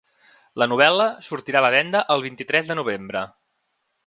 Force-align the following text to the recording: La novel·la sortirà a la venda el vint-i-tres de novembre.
La 0.61 0.67
novel·la 0.71 1.05
sortirà 1.27 1.61
a 1.61 1.63
la 1.67 1.71
venda 1.77 2.03
el 2.17 2.25
vint-i-tres 2.27 2.69
de 2.73 2.79
novembre. 2.81 3.23